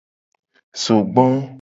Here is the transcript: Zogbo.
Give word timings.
Zogbo. 0.83 1.25